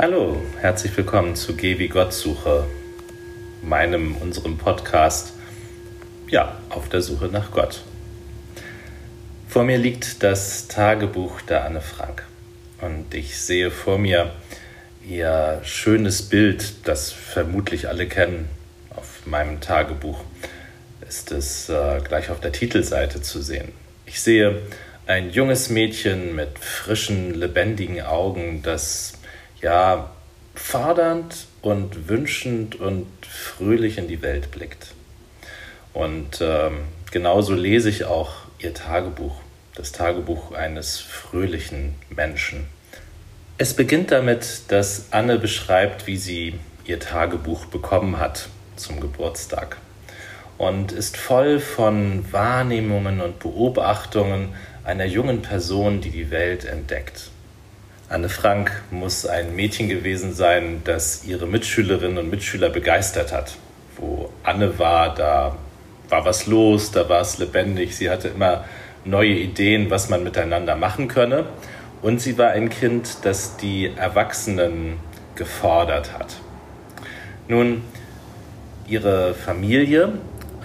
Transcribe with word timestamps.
Hallo, 0.00 0.40
herzlich 0.60 0.96
willkommen 0.96 1.34
zu 1.34 1.56
Geh 1.56 1.80
wie 1.80 1.88
Gottsuche, 1.88 2.66
meinem, 3.62 4.14
unserem 4.18 4.56
Podcast, 4.56 5.32
ja, 6.28 6.56
auf 6.68 6.88
der 6.88 7.02
Suche 7.02 7.26
nach 7.26 7.50
Gott. 7.50 7.82
Vor 9.48 9.64
mir 9.64 9.76
liegt 9.76 10.22
das 10.22 10.68
Tagebuch 10.68 11.40
der 11.40 11.64
Anne 11.64 11.80
Frank 11.80 12.24
und 12.80 13.12
ich 13.12 13.40
sehe 13.40 13.72
vor 13.72 13.98
mir 13.98 14.30
ihr 15.04 15.60
schönes 15.64 16.22
Bild, 16.22 16.86
das 16.86 17.10
vermutlich 17.10 17.88
alle 17.88 18.06
kennen. 18.06 18.48
Auf 18.94 19.26
meinem 19.26 19.60
Tagebuch 19.60 20.20
ist 21.08 21.32
es 21.32 21.68
äh, 21.70 22.00
gleich 22.06 22.30
auf 22.30 22.38
der 22.38 22.52
Titelseite 22.52 23.20
zu 23.20 23.42
sehen. 23.42 23.72
Ich 24.06 24.20
sehe 24.20 24.62
ein 25.08 25.30
junges 25.30 25.70
Mädchen 25.70 26.36
mit 26.36 26.56
frischen, 26.60 27.34
lebendigen 27.34 28.00
Augen, 28.02 28.62
das 28.62 29.17
ja 29.60 30.10
fordernd 30.54 31.46
und 31.62 32.08
wünschend 32.08 32.76
und 32.80 33.06
fröhlich 33.26 33.98
in 33.98 34.08
die 34.08 34.22
Welt 34.22 34.50
blickt. 34.50 34.94
Und 35.94 36.40
ähm, 36.40 36.80
genauso 37.10 37.54
lese 37.54 37.88
ich 37.88 38.04
auch 38.04 38.32
ihr 38.58 38.74
Tagebuch, 38.74 39.36
das 39.74 39.92
Tagebuch 39.92 40.52
eines 40.52 40.98
fröhlichen 40.98 41.94
Menschen. 42.10 42.66
Es 43.56 43.74
beginnt 43.74 44.10
damit, 44.12 44.62
dass 44.68 45.12
Anne 45.12 45.38
beschreibt, 45.38 46.06
wie 46.06 46.16
sie 46.16 46.58
ihr 46.84 47.00
Tagebuch 47.00 47.66
bekommen 47.66 48.18
hat 48.18 48.48
zum 48.76 49.00
Geburtstag 49.00 49.76
und 50.58 50.92
ist 50.92 51.16
voll 51.16 51.60
von 51.60 52.30
Wahrnehmungen 52.32 53.20
und 53.20 53.38
Beobachtungen 53.38 54.54
einer 54.84 55.04
jungen 55.04 55.42
Person, 55.42 56.00
die 56.00 56.10
die 56.10 56.30
Welt 56.30 56.64
entdeckt. 56.64 57.30
Anne 58.10 58.30
Frank 58.30 58.72
muss 58.90 59.26
ein 59.26 59.54
Mädchen 59.54 59.88
gewesen 59.88 60.32
sein, 60.32 60.80
das 60.84 61.24
ihre 61.26 61.46
Mitschülerinnen 61.46 62.16
und 62.16 62.30
Mitschüler 62.30 62.70
begeistert 62.70 63.32
hat. 63.32 63.56
Wo 63.96 64.30
Anne 64.42 64.78
war, 64.78 65.14
da 65.14 65.56
war 66.08 66.24
was 66.24 66.46
los, 66.46 66.90
da 66.90 67.06
war 67.10 67.20
es 67.20 67.36
lebendig. 67.36 67.94
Sie 67.96 68.08
hatte 68.08 68.28
immer 68.28 68.64
neue 69.04 69.32
Ideen, 69.32 69.90
was 69.90 70.08
man 70.08 70.24
miteinander 70.24 70.74
machen 70.74 71.08
könne. 71.08 71.44
Und 72.00 72.20
sie 72.22 72.38
war 72.38 72.50
ein 72.50 72.70
Kind, 72.70 73.26
das 73.26 73.58
die 73.58 73.92
Erwachsenen 73.94 74.94
gefordert 75.34 76.12
hat. 76.18 76.36
Nun, 77.46 77.82
ihre 78.86 79.34
Familie 79.34 80.14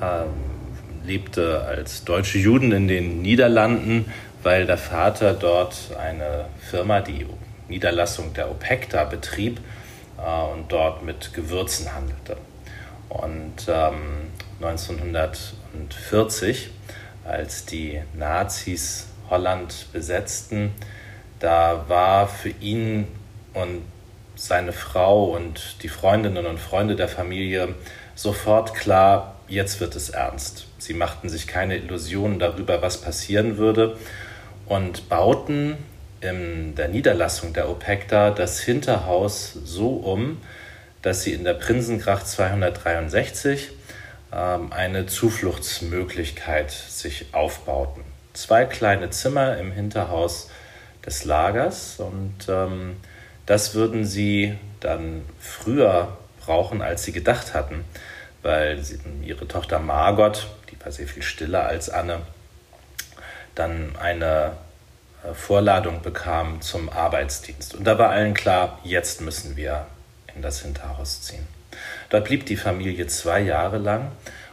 äh, 0.00 1.06
lebte 1.06 1.62
als 1.62 2.04
deutsche 2.04 2.38
Juden 2.38 2.72
in 2.72 2.88
den 2.88 3.22
Niederlanden 3.22 4.06
weil 4.42 4.66
der 4.66 4.78
Vater 4.78 5.34
dort 5.34 5.76
eine 5.98 6.46
Firma, 6.70 7.00
die 7.00 7.26
Niederlassung 7.68 8.32
der 8.34 8.50
OPEC 8.50 8.88
betrieb 9.10 9.60
äh, 10.18 10.52
und 10.52 10.72
dort 10.72 11.02
mit 11.02 11.34
Gewürzen 11.34 11.94
handelte. 11.94 12.36
Und 13.08 13.66
ähm, 13.68 14.30
1940, 14.60 16.70
als 17.24 17.64
die 17.64 18.00
Nazis 18.14 19.06
Holland 19.30 19.86
besetzten, 19.92 20.72
da 21.40 21.84
war 21.88 22.28
für 22.28 22.50
ihn 22.60 23.08
und 23.54 23.82
seine 24.34 24.72
Frau 24.72 25.24
und 25.24 25.82
die 25.82 25.88
Freundinnen 25.88 26.44
und 26.46 26.58
Freunde 26.58 26.96
der 26.96 27.08
Familie 27.08 27.74
sofort 28.14 28.74
klar, 28.74 29.36
jetzt 29.48 29.80
wird 29.80 29.96
es 29.96 30.10
ernst. 30.10 30.66
Sie 30.78 30.94
machten 30.94 31.28
sich 31.28 31.46
keine 31.46 31.76
Illusionen 31.76 32.38
darüber, 32.38 32.82
was 32.82 33.00
passieren 33.00 33.56
würde 33.56 33.96
und 34.68 35.08
bauten 35.08 35.76
in 36.20 36.74
der 36.74 36.88
Niederlassung 36.88 37.52
der 37.52 37.68
OPEC 37.68 38.08
da 38.08 38.30
das 38.30 38.60
Hinterhaus 38.60 39.52
so 39.64 39.88
um, 39.88 40.40
dass 41.02 41.22
sie 41.22 41.32
in 41.32 41.44
der 41.44 41.54
Prinsengracht 41.54 42.26
263 42.26 43.70
ähm, 44.32 44.72
eine 44.72 45.06
Zufluchtsmöglichkeit 45.06 46.70
sich 46.70 47.26
aufbauten. 47.32 48.02
Zwei 48.32 48.64
kleine 48.64 49.10
Zimmer 49.10 49.56
im 49.58 49.72
Hinterhaus 49.72 50.50
des 51.06 51.24
Lagers 51.24 51.98
und 51.98 52.46
ähm, 52.48 52.96
das 53.46 53.74
würden 53.74 54.04
sie 54.04 54.58
dann 54.80 55.22
früher 55.40 56.18
brauchen, 56.44 56.82
als 56.82 57.04
sie 57.04 57.12
gedacht 57.12 57.54
hatten, 57.54 57.84
weil 58.42 58.82
sie, 58.82 58.98
ihre 59.22 59.48
Tochter 59.48 59.78
Margot, 59.78 60.48
die 60.70 60.84
war 60.84 60.92
sehr 60.92 61.06
viel 61.06 61.22
stiller 61.22 61.66
als 61.66 61.88
Anne, 61.88 62.20
dann 63.58 63.96
eine 63.96 64.52
äh, 65.24 65.34
Vorladung 65.34 66.02
bekam 66.02 66.60
zum 66.60 66.88
Arbeitsdienst. 66.88 67.74
Und 67.74 67.84
da 67.84 67.98
war 67.98 68.10
allen 68.10 68.34
klar, 68.34 68.78
jetzt 68.84 69.20
müssen 69.20 69.56
wir 69.56 69.86
in 70.34 70.42
das 70.42 70.62
Hinterhaus 70.62 71.22
ziehen. 71.22 71.46
Dort 72.10 72.24
blieb 72.24 72.46
die 72.46 72.56
Familie 72.56 73.06
zwei 73.06 73.40
Jahre 73.40 73.78
lang 73.78 74.12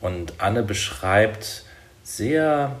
und 0.00 0.34
Anne 0.38 0.62
beschreibt 0.62 1.64
sehr 2.02 2.76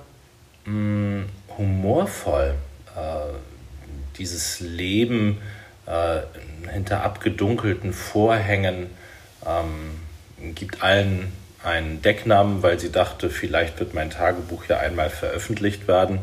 mh, 0.64 0.72
mm, 0.72 1.28
humorvoll 1.56 2.54
äh, 2.96 3.34
dieses 4.18 4.60
Leben 4.60 5.40
äh, 5.86 6.20
hinter 6.70 7.02
abgedunkelten 7.02 7.92
Vorhängen, 7.92 8.90
ähm, 9.46 10.54
gibt 10.54 10.82
allen 10.82 11.32
einen 11.62 12.02
Decknamen, 12.02 12.62
weil 12.62 12.78
sie 12.78 12.92
dachte, 12.92 13.30
vielleicht 13.30 13.78
wird 13.80 13.94
mein 13.94 14.10
Tagebuch 14.10 14.64
ja 14.68 14.78
einmal 14.78 15.10
veröffentlicht 15.10 15.88
werden. 15.88 16.18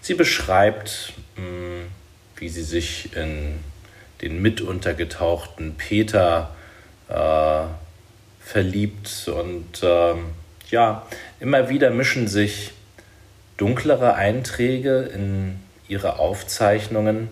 Sie 0.00 0.14
beschreibt, 0.14 1.12
hm, 1.36 1.86
wie 2.36 2.48
sie 2.48 2.62
sich 2.62 3.14
in 3.16 3.60
den 4.22 4.40
mituntergetauchten 4.40 5.74
Peter 5.76 6.54
äh, 7.08 7.64
verliebt 8.40 9.28
und 9.28 9.82
äh, 9.82 10.14
ja, 10.70 11.06
immer 11.40 11.68
wieder 11.68 11.90
mischen 11.90 12.28
sich 12.28 12.72
dunklere 13.56 14.14
Einträge 14.14 15.10
in 15.14 15.60
ihre 15.88 16.18
Aufzeichnungen. 16.18 17.28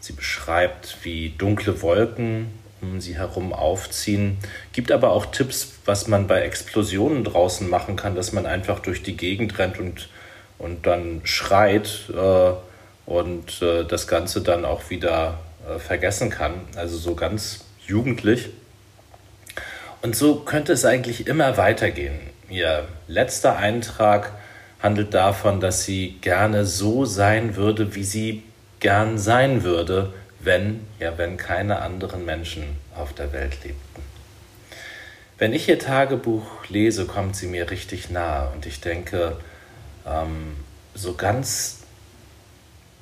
Sie 0.00 0.12
beschreibt, 0.12 0.98
wie 1.02 1.30
dunkle 1.30 1.82
Wolken 1.82 2.48
um 2.80 3.00
sie 3.00 3.16
herum 3.16 3.52
aufziehen. 3.52 4.38
Gibt 4.72 4.92
aber 4.92 5.10
auch 5.10 5.26
Tipps, 5.26 5.74
was 5.84 6.08
man 6.08 6.26
bei 6.26 6.42
Explosionen 6.42 7.24
draußen 7.24 7.68
machen 7.68 7.96
kann, 7.96 8.14
dass 8.14 8.32
man 8.32 8.46
einfach 8.46 8.80
durch 8.80 9.02
die 9.02 9.16
Gegend 9.16 9.58
rennt 9.58 9.78
und, 9.78 10.08
und 10.58 10.86
dann 10.86 11.20
schreit 11.24 12.10
äh, 12.14 12.52
und 13.06 13.62
äh, 13.62 13.84
das 13.84 14.06
Ganze 14.06 14.42
dann 14.42 14.64
auch 14.64 14.90
wieder 14.90 15.38
äh, 15.68 15.78
vergessen 15.78 16.30
kann. 16.30 16.54
Also 16.76 16.96
so 16.96 17.14
ganz 17.14 17.64
jugendlich. 17.86 18.50
Und 20.02 20.14
so 20.14 20.36
könnte 20.36 20.72
es 20.72 20.84
eigentlich 20.84 21.26
immer 21.26 21.56
weitergehen. 21.56 22.20
Ihr 22.48 22.86
letzter 23.08 23.56
Eintrag 23.56 24.32
handelt 24.80 25.12
davon, 25.12 25.60
dass 25.60 25.84
sie 25.84 26.18
gerne 26.20 26.64
so 26.64 27.04
sein 27.04 27.56
würde, 27.56 27.94
wie 27.94 28.04
sie 28.04 28.42
gern 28.80 29.18
sein 29.18 29.64
würde, 29.64 30.12
wenn, 30.40 30.86
ja, 30.98 31.18
wenn 31.18 31.36
keine 31.36 31.80
anderen 31.80 32.24
Menschen 32.24 32.78
auf 32.94 33.12
der 33.12 33.32
Welt 33.32 33.64
lebten. 33.64 34.02
Wenn 35.38 35.52
ich 35.52 35.68
ihr 35.68 35.78
Tagebuch 35.78 36.68
lese, 36.68 37.06
kommt 37.06 37.36
sie 37.36 37.46
mir 37.46 37.70
richtig 37.70 38.10
nahe 38.10 38.50
und 38.50 38.66
ich 38.66 38.80
denke, 38.80 39.36
ähm, 40.06 40.56
so 40.94 41.14
ganz 41.14 41.80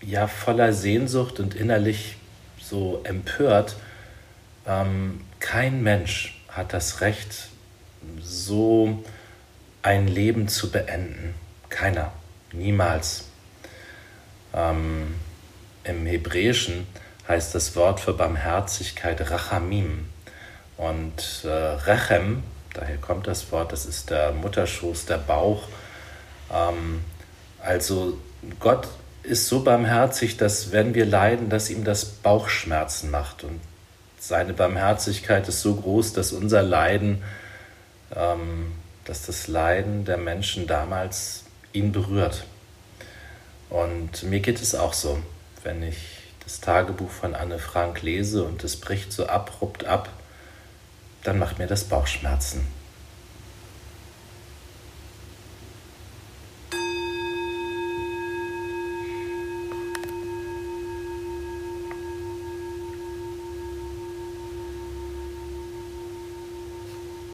ja, 0.03 0.27
voller 0.27 0.73
Sehnsucht 0.73 1.41
und 1.41 1.55
innerlich 1.55 2.17
so 2.61 3.01
empört, 3.05 3.77
ähm, 4.67 5.23
kein 5.41 5.83
Mensch 5.83 6.43
hat 6.49 6.73
das 6.73 7.01
Recht, 7.01 7.49
so 8.21 9.03
ein 9.83 10.09
Leben 10.09 10.49
zu 10.49 10.71
beenden. 10.71 11.35
Keiner, 11.69 12.12
niemals. 12.53 13.27
Ähm, 14.53 15.15
Im 15.85 16.06
Hebräischen 16.06 16.87
heißt 17.28 17.55
das 17.55 17.76
Wort 17.76 18.00
für 18.00 18.12
Barmherzigkeit 18.12 19.31
Rachamim. 19.31 20.06
Und 20.76 21.44
äh, 21.44 21.49
Rechem, 21.49 22.43
daher 22.75 22.99
kommt 22.99 23.26
das 23.26 23.50
Wort, 23.50 23.73
das 23.73 23.87
ist 23.87 24.11
der 24.11 24.32
Mutterschoß, 24.32 25.06
der 25.06 25.19
Bauch. 25.19 25.62
Ähm, 26.52 27.02
also 27.61 28.19
Gott 28.61 28.88
ist 29.23 29.49
so 29.49 29.64
barmherzig, 29.64 30.37
dass 30.37 30.70
wenn 30.73 30.94
wir 30.94 31.06
leiden, 31.06 31.49
dass 31.49 31.70
ihm 31.70 31.84
das 31.84 32.05
Bauchschmerzen 32.05 33.11
macht. 33.11 33.43
Und 33.43 33.61
seine 34.19 34.52
Barmherzigkeit 34.52 35.49
ist 35.49 35.62
so 35.62 35.75
groß, 35.75 36.12
dass 36.12 36.32
unser 36.32 36.62
Leiden, 36.62 37.22
ähm, 38.14 38.72
dass 39.05 39.26
das 39.26 39.49
Leiden 39.49 40.05
der 40.05 40.19
Menschen 40.19 40.67
damals 40.67 41.44
ihn 41.72 41.93
berührt. 41.93 42.44
Und 43.69 44.22
mir 44.22 44.40
geht 44.40 44.61
es 44.61 44.75
auch 44.75 44.93
so, 44.93 45.19
wenn 45.64 45.82
ich 45.82 45.96
das 46.46 46.60
Tagebuch 46.60 47.10
von 47.10 47.34
Anne 47.34 47.58
Frank 47.58 48.02
lese 48.02 48.44
und 48.44 48.62
es 48.62 48.81
bricht 48.81 49.12
so 49.12 49.26
abrupt 49.26 49.84
ab, 49.84 50.08
dann 51.25 51.40
macht 51.40 51.58
mir 51.58 51.66
das 51.66 51.82
Bauchschmerzen. 51.82 52.64